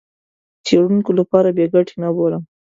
د 0.55 0.57
څېړونکو 0.65 1.11
لپاره 1.19 1.49
بې 1.55 1.65
ګټې 1.73 1.95
نه 2.03 2.09
بولم. 2.15 2.43